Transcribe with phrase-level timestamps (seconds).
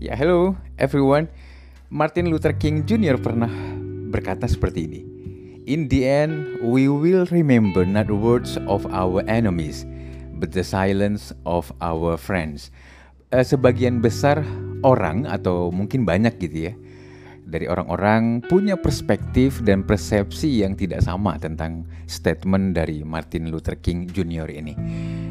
[0.00, 1.28] Ya, hello everyone.
[1.92, 3.20] Martin Luther King Jr.
[3.20, 3.52] pernah
[4.08, 5.00] berkata seperti ini.
[5.68, 9.84] In the end, we will remember not the words of our enemies,
[10.40, 12.72] but the silence of our friends.
[13.28, 14.40] Uh, sebagian besar
[14.88, 16.74] orang atau mungkin banyak gitu ya
[17.44, 24.08] dari orang-orang punya perspektif dan persepsi yang tidak sama tentang statement dari Martin Luther King
[24.08, 24.48] Jr.
[24.48, 24.74] ini.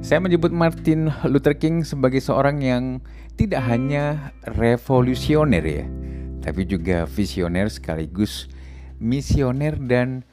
[0.00, 3.04] Saya menyebut Martin Luther King sebagai seorang yang
[3.36, 5.84] tidak hanya revolusioner ya,
[6.40, 8.48] tapi juga visioner sekaligus
[9.00, 10.24] misioner dan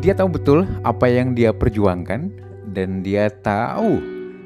[0.00, 2.32] dia tahu betul apa yang dia perjuangkan
[2.72, 4.00] dan dia tahu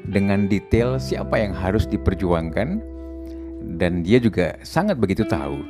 [0.07, 2.83] dengan detail siapa yang harus diperjuangkan
[3.79, 5.63] dan dia juga sangat begitu tahu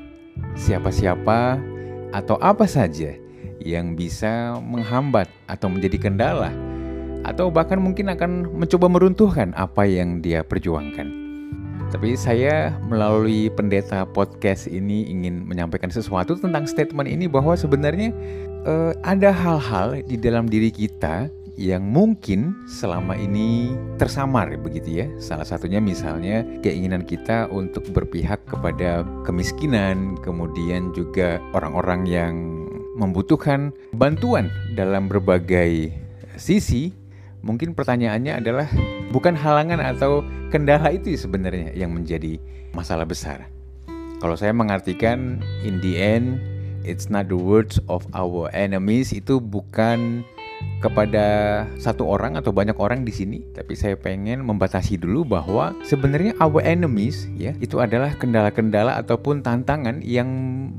[0.58, 1.62] siapa-siapa
[2.14, 3.14] atau apa saja
[3.62, 6.50] yang bisa menghambat atau menjadi kendala
[7.24, 11.24] atau bahkan mungkin akan mencoba meruntuhkan apa yang dia perjuangkan.
[11.94, 18.10] Tapi saya melalui pendeta podcast ini ingin menyampaikan sesuatu tentang statement ini bahwa sebenarnya
[18.66, 25.08] uh, ada hal-hal di dalam diri kita yang mungkin selama ini tersamar begitu ya.
[25.22, 32.34] Salah satunya misalnya keinginan kita untuk berpihak kepada kemiskinan, kemudian juga orang-orang yang
[32.98, 35.94] membutuhkan bantuan dalam berbagai
[36.42, 37.03] sisi
[37.44, 38.68] mungkin pertanyaannya adalah
[39.12, 42.40] bukan halangan atau kendala itu sebenarnya yang menjadi
[42.72, 43.52] masalah besar.
[44.24, 46.40] Kalau saya mengartikan in the end
[46.88, 50.24] it's not the words of our enemies itu bukan
[50.80, 56.40] kepada satu orang atau banyak orang di sini, tapi saya pengen membatasi dulu bahwa sebenarnya
[56.40, 60.32] our enemies ya itu adalah kendala-kendala ataupun tantangan yang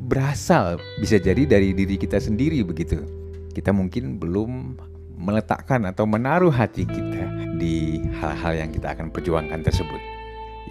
[0.09, 3.05] berasal bisa jadi dari diri kita sendiri begitu.
[3.53, 4.81] Kita mungkin belum
[5.25, 7.25] meletakkan atau menaruh hati kita
[7.57, 10.01] di hal-hal yang kita akan perjuangkan tersebut.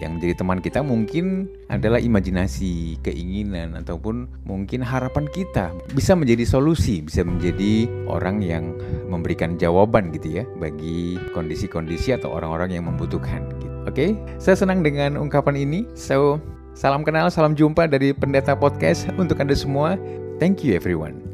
[0.02, 6.98] Yang menjadi teman kita mungkin adalah imajinasi, keinginan, ataupun mungkin harapan kita bisa menjadi solusi,
[6.98, 8.74] bisa menjadi orang yang
[9.06, 13.46] memberikan jawaban gitu ya bagi kondisi-kondisi atau orang-orang yang membutuhkan.
[13.62, 13.70] Gitu.
[13.86, 14.10] Oke, okay?
[14.42, 15.86] saya senang dengan ungkapan ini.
[15.94, 16.42] So,
[16.74, 19.94] salam kenal, salam jumpa dari Pendeta Podcast untuk Anda semua.
[20.42, 21.33] Thank you everyone.